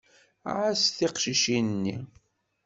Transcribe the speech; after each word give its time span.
Ɛass 0.55 0.83
tiqcicin-nni. 0.97 1.95